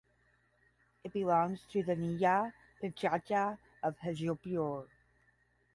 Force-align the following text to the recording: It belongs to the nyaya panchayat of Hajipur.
It 1.03 1.13
belongs 1.13 1.59
to 1.73 1.83
the 1.83 1.93
nyaya 1.95 2.51
panchayat 2.81 3.59
of 3.83 3.99
Hajipur. 3.99 4.87